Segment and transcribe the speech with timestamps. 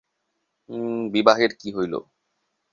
[1.13, 1.93] বিবাহের কী হইল?